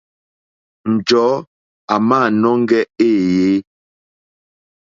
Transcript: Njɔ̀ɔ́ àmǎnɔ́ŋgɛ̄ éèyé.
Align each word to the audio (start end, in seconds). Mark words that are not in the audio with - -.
Njɔ̀ɔ́ 0.93 1.43
àmǎnɔ́ŋgɛ̄ 1.93 2.81
éèyé. 3.07 3.55